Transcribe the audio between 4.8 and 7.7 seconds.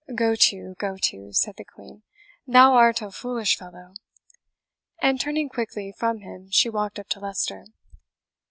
and turning quickly from him she walked up to Leicester.